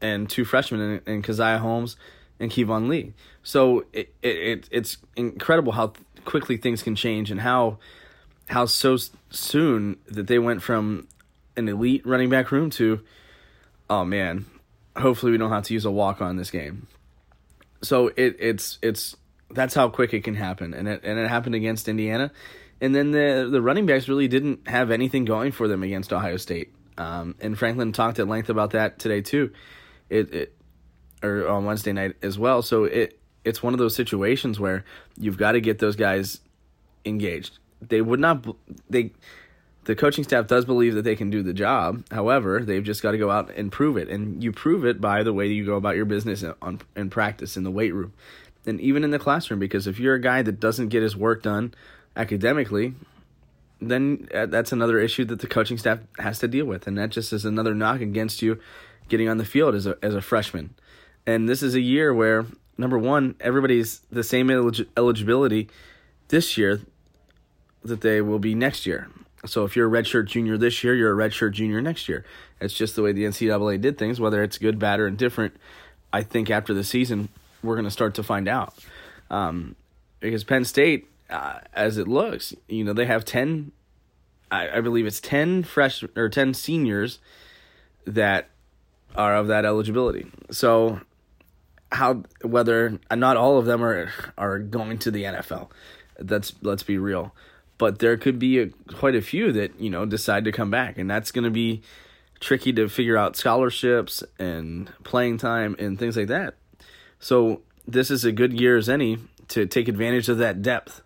and 0.01 0.29
two 0.29 0.45
freshmen 0.45 1.01
in, 1.05 1.13
in 1.13 1.21
Caziah 1.21 1.59
Holmes 1.59 1.97
and 2.39 2.51
Keyvone 2.51 2.87
Lee. 2.87 3.13
So 3.43 3.85
it, 3.93 4.13
it 4.21 4.67
it's 4.71 4.97
incredible 5.15 5.73
how 5.73 5.93
quickly 6.25 6.57
things 6.57 6.83
can 6.83 6.95
change 6.95 7.31
and 7.31 7.41
how 7.41 7.79
how 8.49 8.65
so 8.65 8.97
soon 9.29 9.97
that 10.07 10.27
they 10.27 10.39
went 10.39 10.61
from 10.61 11.07
an 11.55 11.67
elite 11.67 12.05
running 12.05 12.29
back 12.29 12.51
room 12.51 12.69
to 12.71 13.01
oh 13.89 14.05
man 14.05 14.45
hopefully 14.99 15.31
we 15.31 15.37
don't 15.37 15.51
have 15.51 15.63
to 15.63 15.73
use 15.73 15.85
a 15.85 15.91
walk 15.91 16.21
on 16.21 16.37
this 16.37 16.51
game. 16.51 16.87
So 17.81 18.07
it 18.15 18.35
it's 18.39 18.77
it's 18.81 19.15
that's 19.51 19.73
how 19.73 19.89
quick 19.89 20.13
it 20.13 20.23
can 20.23 20.35
happen, 20.35 20.73
and 20.73 20.87
it 20.87 21.01
and 21.03 21.17
it 21.17 21.27
happened 21.27 21.55
against 21.55 21.87
Indiana, 21.87 22.31
and 22.81 22.93
then 22.93 23.11
the 23.11 23.47
the 23.49 23.61
running 23.61 23.85
backs 23.85 24.07
really 24.07 24.27
didn't 24.27 24.67
have 24.67 24.91
anything 24.91 25.25
going 25.25 25.51
for 25.51 25.67
them 25.67 25.83
against 25.83 26.11
Ohio 26.13 26.37
State. 26.37 26.73
Um, 26.97 27.35
and 27.39 27.57
Franklin 27.57 27.93
talked 27.93 28.19
at 28.19 28.27
length 28.27 28.49
about 28.49 28.71
that 28.71 28.99
today 28.99 29.21
too, 29.21 29.51
it 30.09 30.33
it 30.33 30.55
or 31.23 31.47
on 31.47 31.65
Wednesday 31.65 31.93
night 31.93 32.15
as 32.21 32.37
well. 32.37 32.61
So 32.61 32.85
it 32.85 33.19
it's 33.43 33.63
one 33.63 33.73
of 33.73 33.79
those 33.79 33.95
situations 33.95 34.59
where 34.59 34.83
you've 35.17 35.37
got 35.37 35.53
to 35.53 35.61
get 35.61 35.79
those 35.79 35.95
guys 35.95 36.41
engaged. 37.05 37.57
They 37.81 38.01
would 38.01 38.19
not 38.19 38.45
they 38.89 39.11
the 39.85 39.95
coaching 39.95 40.23
staff 40.23 40.47
does 40.47 40.65
believe 40.65 40.93
that 40.93 41.03
they 41.03 41.15
can 41.15 41.29
do 41.29 41.41
the 41.41 41.53
job. 41.53 42.03
However, 42.11 42.59
they've 42.59 42.83
just 42.83 43.01
got 43.01 43.11
to 43.11 43.17
go 43.17 43.31
out 43.31 43.49
and 43.55 43.71
prove 43.71 43.97
it. 43.97 44.07
And 44.07 44.43
you 44.43 44.51
prove 44.51 44.85
it 44.85 45.01
by 45.01 45.23
the 45.23 45.33
way 45.33 45.47
you 45.47 45.65
go 45.65 45.75
about 45.75 45.95
your 45.95 46.05
business 46.05 46.43
on 46.61 46.81
in 46.95 47.09
practice 47.09 47.57
in 47.57 47.63
the 47.63 47.71
weight 47.71 47.93
room, 47.93 48.13
and 48.65 48.79
even 48.81 49.03
in 49.03 49.11
the 49.11 49.19
classroom. 49.19 49.59
Because 49.59 49.87
if 49.87 49.99
you're 49.99 50.15
a 50.15 50.21
guy 50.21 50.41
that 50.41 50.59
doesn't 50.59 50.89
get 50.89 51.01
his 51.01 51.15
work 51.15 51.41
done 51.43 51.73
academically, 52.15 52.93
then 53.81 54.27
uh, 54.33 54.45
that's 54.45 54.71
another 54.71 54.99
issue 54.99 55.25
that 55.25 55.39
the 55.39 55.47
coaching 55.47 55.77
staff 55.77 55.99
has 56.19 56.39
to 56.39 56.47
deal 56.47 56.65
with, 56.65 56.85
and 56.85 56.97
that 56.97 57.09
just 57.09 57.31
is 57.33 57.45
another 57.45 57.73
knock 57.73 58.01
against 58.01 58.41
you 58.41 58.59
getting 59.07 59.27
on 59.27 59.37
the 59.37 59.45
field 59.45 59.73
as 59.73 59.87
a 59.87 59.97
as 60.03 60.13
a 60.13 60.21
freshman. 60.21 60.75
And 61.29 61.47
this 61.47 61.61
is 61.61 61.75
a 61.75 61.79
year 61.79 62.11
where 62.11 62.47
number 62.75 62.97
one, 62.97 63.35
everybody's 63.39 64.01
the 64.11 64.23
same 64.23 64.47
elig- 64.47 64.87
eligibility 64.97 65.69
this 66.29 66.57
year 66.57 66.81
that 67.83 68.01
they 68.01 68.19
will 68.19 68.39
be 68.39 68.55
next 68.55 68.87
year 68.87 69.07
So 69.45 69.63
if 69.63 69.75
you're 69.75 69.95
a 69.95 70.01
redshirt 70.01 70.25
junior 70.25 70.57
this 70.57 70.83
year, 70.83 70.95
you're 70.95 71.13
a 71.13 71.29
redshirt 71.29 71.51
junior 71.51 71.81
next 71.81 72.09
year. 72.09 72.25
It's 72.59 72.73
just 72.73 72.95
the 72.95 73.03
way 73.03 73.11
the 73.11 73.25
NCAA 73.25 73.79
did 73.79 73.99
things, 73.99 74.19
whether 74.19 74.41
it's 74.41 74.57
good, 74.57 74.79
bad, 74.79 74.99
or 74.99 75.07
indifferent. 75.07 75.55
I 76.11 76.23
think 76.23 76.49
after 76.49 76.73
the 76.73 76.83
season, 76.83 77.29
we're 77.61 77.75
going 77.75 77.85
to 77.85 77.91
start 77.91 78.15
to 78.15 78.23
find 78.23 78.47
out. 78.47 78.73
Um, 79.29 79.75
because 80.19 80.43
Penn 80.43 80.65
State, 80.65 81.07
uh, 81.29 81.59
as 81.73 81.99
it 81.99 82.07
looks, 82.07 82.55
you 82.67 82.83
know, 82.83 82.93
they 82.93 83.05
have 83.05 83.23
10, 83.23 83.71
I, 84.49 84.77
I 84.77 84.81
believe 84.81 85.05
it's 85.05 85.21
10 85.21 85.61
fresh 85.61 86.03
or 86.15 86.27
10 86.27 86.55
seniors 86.55 87.19
that 88.05 88.49
are 89.15 89.35
of 89.35 89.47
that 89.47 89.63
eligibility. 89.63 90.25
So 90.49 91.01
how 91.91 92.23
whether 92.41 92.99
not 93.11 93.37
all 93.37 93.57
of 93.57 93.65
them 93.65 93.83
are 93.83 94.11
are 94.37 94.59
going 94.59 94.97
to 94.99 95.11
the 95.11 95.23
NFL. 95.23 95.69
That's 96.17 96.53
let's 96.61 96.83
be 96.83 96.97
real. 96.97 97.33
But 97.79 97.99
there 97.99 98.17
could 98.17 98.37
be 98.39 98.59
a, 98.59 98.67
quite 98.93 99.15
a 99.15 99.21
few 99.21 99.53
that, 99.53 99.79
you 99.79 99.89
know, 99.89 100.05
decide 100.05 100.43
to 100.43 100.51
come 100.51 100.69
back 100.69 100.97
and 100.97 101.09
that's 101.09 101.31
going 101.31 101.45
to 101.45 101.49
be 101.49 101.81
tricky 102.41 102.73
to 102.73 102.89
figure 102.89 103.17
out 103.17 103.37
scholarships 103.37 104.21
and 104.37 104.91
playing 105.03 105.37
time 105.37 105.77
and 105.79 105.97
things 105.97 106.17
like 106.17 106.27
that. 106.27 106.55
So 107.19 107.61
this 107.87 108.11
is 108.11 108.25
a 108.25 108.33
good 108.33 108.59
year 108.59 108.77
as 108.77 108.89
any 108.89 109.17
to 109.49 109.65
take 109.65 109.87
advantage 109.87 110.27
of 110.27 110.37
that 110.39 110.61
depth. 110.61 111.01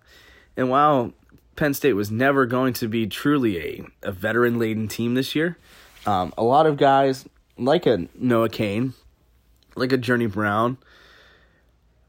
And 0.57 0.69
while 0.69 1.13
Penn 1.55 1.75
State 1.75 1.93
was 1.93 2.09
never 2.09 2.47
going 2.47 2.73
to 2.73 2.87
be 2.87 3.05
truly 3.05 3.59
a, 3.59 3.85
a 4.07 4.11
veteran 4.11 4.57
laden 4.57 4.87
team 4.87 5.13
this 5.13 5.35
year, 5.35 5.59
um, 6.07 6.33
a 6.37 6.43
lot 6.43 6.65
of 6.65 6.77
guys 6.77 7.25
like 7.55 7.85
a 7.85 8.07
Noah 8.15 8.49
Cain, 8.49 8.95
like 9.75 9.91
a 9.91 9.97
Journey 9.97 10.27
Brown, 10.27 10.77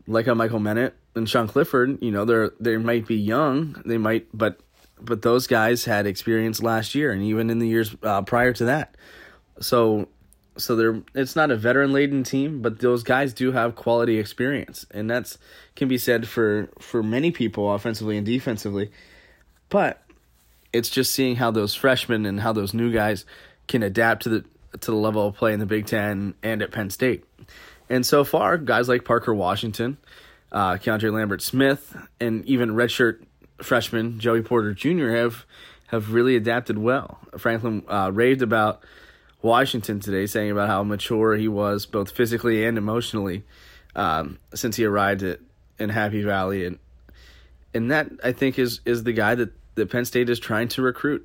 like 0.07 0.27
a 0.27 0.35
Michael 0.35 0.61
Menet 0.61 0.93
and 1.15 1.29
Sean 1.29 1.49
Clifford, 1.49 2.03
you 2.03 2.11
know, 2.11 2.25
they're 2.25 2.53
they 2.61 2.77
might 2.77 3.07
be 3.07 3.17
young, 3.17 3.81
they 3.85 3.99
might, 3.99 4.27
but 4.33 4.61
but 5.01 5.23
those 5.23 5.47
guys 5.47 5.85
had 5.85 6.07
experience 6.07 6.63
last 6.63 6.95
year 6.95 7.13
and 7.13 7.23
even 7.23 7.51
in 7.51 7.59
the 7.59 7.69
years 7.69 7.95
uh, 8.03 8.23
prior 8.23 8.53
to 8.53 8.65
that. 8.67 8.97
So 9.61 10.09
so 10.57 10.77
they're 10.77 11.03
it's 11.15 11.37
not 11.37 11.51
a 11.51 11.57
veteran 11.57 11.93
laden 11.93 12.23
team, 12.23 12.63
but 12.63 12.79
those 12.79 13.03
guys 13.03 13.33
do 13.33 13.53
have 13.53 13.75
quality 13.75 14.19
experience, 14.19 14.87
and 14.91 15.11
that's 15.11 15.39
can 15.75 15.89
be 15.89 15.99
said 15.99 16.29
for 16.29 16.69
for 16.79 17.03
many 17.03 17.31
people 17.31 17.73
offensively 17.73 18.17
and 18.17 18.27
defensively. 18.27 18.91
But 19.69 20.03
it's 20.73 20.89
just 20.89 21.13
seeing 21.13 21.37
how 21.37 21.51
those 21.51 21.75
freshmen 21.75 22.27
and 22.27 22.41
how 22.41 22.53
those 22.53 22.75
new 22.75 22.93
guys 22.93 23.25
can 23.67 23.83
adapt 23.83 24.25
to 24.25 24.29
the 24.29 24.45
to 24.81 24.91
the 24.91 24.97
level 24.97 25.29
of 25.29 25.35
play 25.35 25.53
in 25.53 25.61
the 25.61 25.67
Big 25.67 25.87
Ten 25.87 26.35
and 26.43 26.63
at 26.63 26.71
Penn 26.71 26.91
State. 26.91 27.25
And 27.95 28.05
so 28.05 28.25
far, 28.25 28.59
guys 28.59 28.89
like 28.89 29.05
Parker 29.05 29.33
Washington, 29.33 29.99
uh, 30.51 30.73
Keandre 30.79 31.13
Lambert 31.13 31.41
Smith, 31.41 31.97
and 32.19 32.45
even 32.45 32.71
redshirt 32.71 33.25
freshman 33.63 34.19
Joey 34.19 34.43
Porter 34.43 34.75
Jr. 34.75 35.11
have 35.11 35.47
have 35.87 36.13
really 36.13 36.35
adapted 36.35 36.77
well. 36.77 37.21
Franklin 37.39 37.85
uh, 37.87 38.11
raved 38.13 38.43
about 38.43 38.83
Washington 39.43 40.01
today, 40.01 40.27
saying 40.27 40.51
about 40.51 40.67
how 40.67 40.83
mature 40.83 41.37
he 41.37 41.47
was 41.47 41.87
both 41.87 42.11
physically 42.11 42.67
and 42.67 42.77
emotionally 42.77 43.45
um, 43.95 44.41
since 44.55 44.75
he 44.75 44.85
arrived 44.85 45.23
at 45.23 45.39
in 45.79 45.89
Happy 45.89 46.25
Valley, 46.25 46.67
and 46.67 46.81
and 47.75 47.93
that 47.93 48.11
I 48.25 48.33
think 48.33 48.59
is 48.59 48.81
is 48.85 49.05
the 49.05 49.13
guy 49.13 49.37
that 49.37 49.53
that 49.77 49.89
Penn 49.89 50.05
State 50.05 50.29
is 50.29 50.41
trying 50.41 50.67
to 50.71 50.83
recruit 50.83 51.25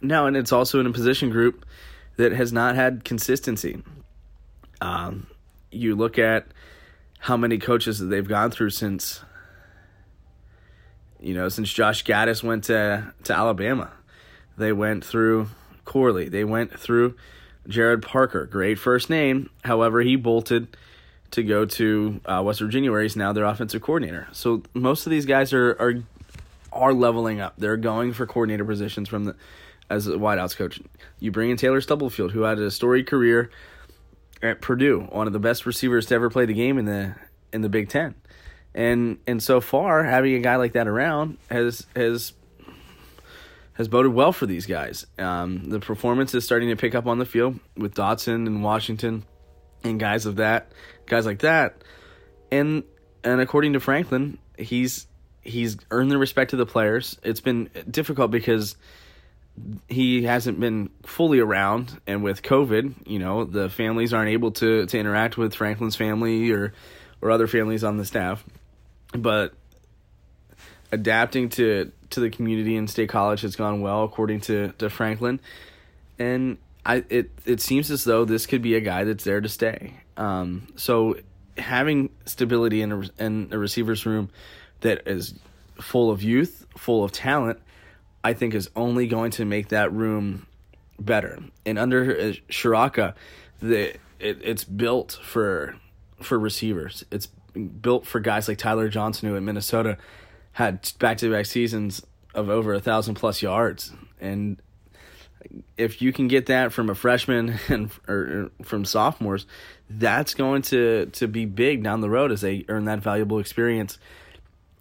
now, 0.00 0.24
and 0.24 0.34
it's 0.34 0.50
also 0.50 0.80
in 0.80 0.86
a 0.86 0.92
position 0.92 1.28
group 1.28 1.66
that 2.16 2.32
has 2.32 2.54
not 2.54 2.74
had 2.74 3.04
consistency. 3.04 3.82
Um, 4.80 5.26
you 5.70 5.94
look 5.94 6.18
at 6.18 6.46
how 7.18 7.36
many 7.36 7.58
coaches 7.58 7.98
that 7.98 8.06
they've 8.06 8.28
gone 8.28 8.50
through 8.50 8.70
since 8.70 9.20
you 11.20 11.34
know 11.34 11.48
since 11.48 11.72
Josh 11.72 12.04
Gattis 12.04 12.42
went 12.42 12.64
to 12.64 13.12
to 13.24 13.36
Alabama. 13.36 13.92
They 14.56 14.72
went 14.72 15.04
through 15.04 15.48
Corley. 15.84 16.28
They 16.28 16.44
went 16.44 16.78
through 16.78 17.16
Gerad 17.68 18.02
Parker. 18.02 18.46
Great 18.46 18.78
first 18.78 19.10
name. 19.10 19.50
However, 19.64 20.00
he 20.00 20.16
bolted 20.16 20.76
to 21.32 21.42
go 21.42 21.64
to 21.64 22.20
uh, 22.24 22.42
West 22.44 22.60
Virginia, 22.60 22.90
where 22.90 23.02
he's 23.02 23.16
now 23.16 23.32
their 23.32 23.44
offensive 23.44 23.82
coordinator. 23.82 24.28
So 24.32 24.62
most 24.74 25.06
of 25.06 25.10
these 25.10 25.26
guys 25.26 25.52
are 25.52 25.72
are 25.72 25.94
are 26.72 26.92
leveling 26.94 27.40
up. 27.40 27.54
They're 27.58 27.76
going 27.76 28.12
for 28.12 28.26
coordinator 28.26 28.64
positions 28.64 29.08
from 29.08 29.24
the 29.24 29.36
as 29.88 30.06
a 30.06 30.12
wideouts 30.12 30.56
coach. 30.56 30.80
You 31.20 31.30
bring 31.30 31.50
in 31.50 31.56
Taylor 31.56 31.80
Stubblefield, 31.80 32.32
who 32.32 32.42
had 32.42 32.58
a 32.58 32.70
storied 32.70 33.06
career 33.06 33.50
at 34.42 34.60
Purdue, 34.60 35.00
one 35.10 35.26
of 35.26 35.32
the 35.32 35.38
best 35.38 35.66
receivers 35.66 36.06
to 36.06 36.14
ever 36.14 36.30
play 36.30 36.46
the 36.46 36.54
game 36.54 36.78
in 36.78 36.84
the 36.84 37.14
in 37.52 37.62
the 37.62 37.68
Big 37.68 37.88
Ten, 37.88 38.14
and 38.74 39.18
and 39.26 39.42
so 39.42 39.60
far 39.60 40.04
having 40.04 40.34
a 40.34 40.40
guy 40.40 40.56
like 40.56 40.72
that 40.72 40.88
around 40.88 41.38
has 41.50 41.86
has 41.94 42.32
has 43.74 43.88
boded 43.88 44.12
well 44.12 44.32
for 44.32 44.46
these 44.46 44.66
guys. 44.66 45.06
Um, 45.18 45.70
the 45.70 45.80
performance 45.80 46.34
is 46.34 46.44
starting 46.44 46.68
to 46.70 46.76
pick 46.76 46.94
up 46.94 47.06
on 47.06 47.18
the 47.18 47.26
field 47.26 47.58
with 47.76 47.94
Dotson 47.94 48.46
and 48.46 48.62
Washington 48.62 49.24
and 49.84 50.00
guys 50.00 50.26
of 50.26 50.36
that 50.36 50.72
guys 51.06 51.26
like 51.26 51.40
that, 51.40 51.82
and 52.50 52.82
and 53.24 53.40
according 53.40 53.72
to 53.72 53.80
Franklin, 53.80 54.38
he's 54.58 55.06
he's 55.42 55.76
earned 55.90 56.10
the 56.10 56.18
respect 56.18 56.52
of 56.52 56.58
the 56.58 56.66
players. 56.66 57.18
It's 57.22 57.40
been 57.40 57.70
difficult 57.90 58.30
because 58.30 58.76
he 59.88 60.24
hasn't 60.24 60.60
been 60.60 60.90
fully 61.02 61.38
around 61.38 61.98
and 62.06 62.22
with 62.22 62.42
covid 62.42 62.94
you 63.06 63.18
know 63.18 63.44
the 63.44 63.70
families 63.70 64.12
aren't 64.12 64.30
able 64.30 64.50
to 64.50 64.84
to 64.86 64.98
interact 64.98 65.38
with 65.38 65.54
franklin's 65.54 65.96
family 65.96 66.50
or 66.50 66.74
or 67.20 67.30
other 67.30 67.46
families 67.46 67.84
on 67.84 67.96
the 67.96 68.04
staff. 68.04 68.44
But 69.12 69.54
adapting 70.92 71.48
to 71.50 71.92
to 72.10 72.20
the 72.20 72.30
community 72.30 72.76
and 72.76 72.88
state 72.88 73.08
college 73.08 73.40
has 73.40 73.56
gone 73.56 73.80
well 73.80 74.04
according 74.04 74.40
to 74.40 74.72
to 74.78 74.88
franklin. 74.90 75.40
And 76.18 76.58
i 76.84 77.04
it 77.08 77.30
it 77.44 77.60
seems 77.60 77.90
as 77.90 78.04
though 78.04 78.24
this 78.24 78.46
could 78.46 78.62
be 78.62 78.74
a 78.74 78.80
guy 78.80 79.04
that's 79.04 79.24
there 79.24 79.40
to 79.40 79.48
stay. 79.48 79.94
Um 80.16 80.68
so 80.76 81.16
having 81.58 82.10
stability 82.26 82.82
in 82.82 82.92
a, 82.92 83.02
in 83.18 83.48
a 83.50 83.58
receivers 83.58 84.04
room 84.04 84.30
that 84.80 85.06
is 85.08 85.34
full 85.80 86.10
of 86.10 86.22
youth 86.22 86.66
full 86.76 87.02
of 87.02 87.12
talent 87.12 87.58
I 88.26 88.32
think 88.32 88.54
is 88.54 88.68
only 88.74 89.06
going 89.06 89.30
to 89.32 89.44
make 89.44 89.68
that 89.68 89.92
room 89.92 90.48
better. 90.98 91.38
And 91.64 91.78
under 91.78 92.10
uh, 92.10 92.32
Ciarrocca, 92.50 93.14
the 93.62 93.90
it, 94.18 94.38
it's 94.42 94.64
built 94.64 95.20
for 95.22 95.76
for 96.20 96.36
receivers. 96.36 97.04
It's 97.12 97.28
built 97.80 98.04
for 98.04 98.18
guys 98.18 98.48
like 98.48 98.58
Tyler 98.58 98.88
Johnson, 98.88 99.28
who 99.28 99.36
in 99.36 99.44
Minnesota 99.44 99.96
had 100.54 100.90
back 100.98 101.18
to 101.18 101.30
back 101.30 101.46
seasons 101.46 102.04
of 102.34 102.48
over 102.50 102.74
a 102.74 102.80
thousand 102.80 103.14
plus 103.14 103.42
yards. 103.42 103.92
And 104.20 104.60
if 105.76 106.02
you 106.02 106.12
can 106.12 106.26
get 106.26 106.46
that 106.46 106.72
from 106.72 106.90
a 106.90 106.96
freshman 106.96 107.60
and 107.68 107.92
or 108.08 108.50
from 108.64 108.84
sophomores, 108.84 109.46
that's 109.88 110.34
going 110.34 110.62
to 110.62 111.06
to 111.12 111.28
be 111.28 111.44
big 111.44 111.84
down 111.84 112.00
the 112.00 112.10
road 112.10 112.32
as 112.32 112.40
they 112.40 112.64
earn 112.68 112.86
that 112.86 112.98
valuable 112.98 113.38
experience 113.38 113.98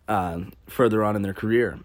uh, 0.08 0.40
further 0.66 1.04
on 1.04 1.16
in 1.16 1.22
their 1.22 1.36
career. 1.36 1.78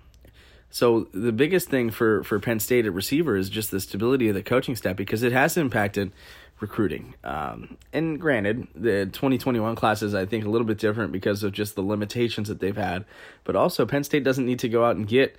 So 0.71 1.09
the 1.13 1.33
biggest 1.33 1.69
thing 1.69 1.91
for 1.91 2.23
for 2.23 2.39
Penn 2.39 2.61
State 2.61 2.87
at 2.87 2.93
receiver 2.93 3.37
is 3.37 3.51
just 3.51 3.71
the 3.71 3.81
stability 3.81 4.29
of 4.29 4.35
the 4.35 4.43
coaching 4.43 4.77
staff 4.77 4.97
because 4.97 5.23
it 5.23 5.33
has 5.33 5.57
impacted 5.57 6.13
recruiting. 6.61 7.15
Um, 7.25 7.77
and 7.93 8.21
granted, 8.21 8.69
the 8.75 9.07
2021 9.07 9.75
class 9.75 10.03
is 10.03 10.15
I 10.15 10.27
think 10.27 10.45
a 10.45 10.49
little 10.49 10.67
bit 10.67 10.79
different 10.79 11.13
because 11.13 11.43
of 11.43 11.53
just 11.53 11.75
the 11.75 11.83
limitations 11.83 12.49
that 12.49 12.61
they've 12.61 12.77
had, 12.77 13.05
but 13.45 13.57
also 13.57 13.85
Penn 13.85 14.05
State 14.05 14.25
doesn't 14.25 14.47
need 14.47 14.61
to 14.61 14.69
go 14.69 14.85
out 14.85 14.97
and 14.97 15.09
get 15.09 15.37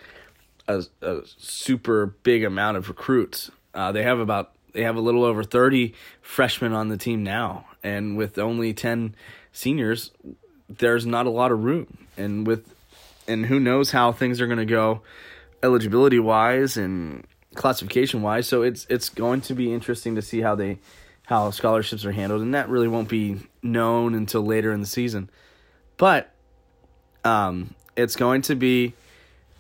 a, 0.68 0.84
a 1.02 1.22
super 1.26 2.08
big 2.24 2.44
amount 2.44 2.78
of 2.78 2.90
recruits. 2.90 3.52
Uh, 3.74 3.92
they 3.92 4.04
have 4.04 4.20
about 4.20 4.52
they 4.74 4.84
have 4.84 4.96
a 4.96 5.02
little 5.02 5.24
over 5.24 5.44
30 5.44 5.94
freshmen 6.22 6.74
on 6.74 6.90
the 6.90 6.98
team 6.98 7.24
now, 7.24 7.66
and 7.84 8.18
with 8.18 8.38
only 8.38 8.74
10 8.74 9.16
seniors, 9.52 10.12
there's 10.70 11.06
not 11.06 11.26
a 11.26 11.30
lot 11.30 11.52
of 11.52 11.64
room. 11.64 12.08
And 12.18 12.48
with 12.48 12.74
and 13.28 13.46
who 13.46 13.60
knows 13.60 13.92
how 13.92 14.12
things 14.12 14.42
are 14.42 14.48
going 14.48 14.60
to 14.60 14.66
go 14.66 15.02
eligibility 15.64 16.20
wise 16.20 16.78
and 16.78 17.26
classification 17.56 18.22
wise. 18.22 18.48
So 18.48 18.62
it's 18.62 18.86
it's 18.90 19.10
going 19.10 19.42
to 19.42 19.54
be 19.54 19.74
interesting 19.74 20.16
to 20.16 20.22
see 20.22 20.42
how 20.42 20.56
they 20.56 20.80
how 21.24 21.52
scholarships 21.52 22.06
are 22.06 22.12
handled, 22.12 22.42
and 22.42 22.54
that 22.54 22.70
really 22.70 22.88
won't 22.88 23.10
be 23.10 23.42
known 23.62 24.14
until 24.14 24.42
later 24.42 24.72
in 24.72 24.82
the 24.82 24.88
season. 24.88 25.30
But 25.98 26.34
um, 27.24 27.76
it's 27.96 28.16
going 28.16 28.42
to 28.44 28.56
be 28.56 28.94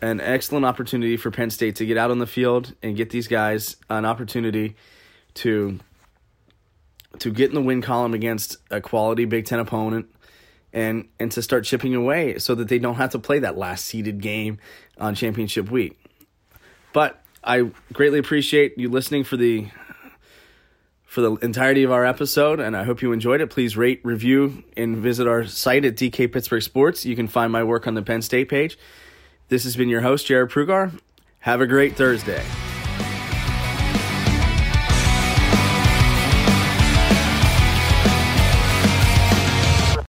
an 0.01 0.19
excellent 0.19 0.65
opportunity 0.65 1.15
for 1.15 1.29
Penn 1.29 1.51
State 1.51 1.75
to 1.77 1.85
get 1.85 1.97
out 1.97 2.11
on 2.11 2.17
the 2.17 2.27
field 2.27 2.73
and 2.81 2.97
get 2.97 3.11
these 3.11 3.27
guys 3.27 3.77
an 3.89 4.05
opportunity 4.05 4.75
to 5.35 5.79
to 7.19 7.29
get 7.29 7.49
in 7.49 7.55
the 7.55 7.61
win 7.61 7.81
column 7.81 8.13
against 8.13 8.57
a 8.71 8.81
quality 8.81 9.25
Big 9.25 9.45
Ten 9.45 9.59
opponent 9.59 10.09
and 10.73 11.07
and 11.19 11.31
to 11.31 11.41
start 11.41 11.65
chipping 11.65 11.95
away 11.95 12.37
so 12.39 12.55
that 12.55 12.67
they 12.67 12.79
don't 12.79 12.95
have 12.95 13.11
to 13.11 13.19
play 13.19 13.39
that 13.39 13.57
last 13.57 13.85
seeded 13.85 14.21
game 14.21 14.57
on 14.97 15.15
championship 15.15 15.69
week. 15.69 15.97
But 16.93 17.23
I 17.43 17.71
greatly 17.93 18.19
appreciate 18.19 18.77
you 18.77 18.89
listening 18.89 19.23
for 19.23 19.37
the 19.37 19.67
for 21.05 21.19
the 21.19 21.35
entirety 21.37 21.83
of 21.83 21.91
our 21.91 22.05
episode, 22.05 22.61
and 22.61 22.75
I 22.75 22.85
hope 22.85 23.01
you 23.01 23.11
enjoyed 23.11 23.41
it. 23.41 23.49
Please 23.49 23.75
rate, 23.75 23.99
review, 24.03 24.63
and 24.77 24.95
visit 24.95 25.27
our 25.27 25.45
site 25.45 25.83
at 25.83 25.95
DK 25.95 26.31
Pittsburgh 26.31 26.61
Sports. 26.61 27.05
You 27.05 27.17
can 27.17 27.27
find 27.27 27.51
my 27.51 27.63
work 27.63 27.85
on 27.85 27.95
the 27.95 28.01
Penn 28.01 28.21
State 28.21 28.47
page. 28.47 28.77
This 29.49 29.65
has 29.65 29.75
been 29.75 29.89
your 29.89 30.01
host, 30.01 30.27
Jared 30.27 30.51
Prugar. 30.51 30.97
Have 31.39 31.59
a 31.59 31.67
great 31.67 31.97
Thursday. 31.97 32.41